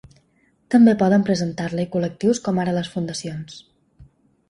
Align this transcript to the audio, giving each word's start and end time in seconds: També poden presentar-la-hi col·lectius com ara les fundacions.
També 0.75 0.95
poden 1.01 1.27
presentar-la-hi 1.27 1.89
col·lectius 1.99 2.43
com 2.49 2.65
ara 2.67 2.77
les 2.81 2.93
fundacions. 2.97 3.65